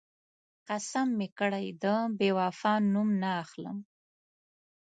[0.67, 1.85] قسم مې کړی، د
[2.17, 3.77] بېوفا نوم نه اخلم.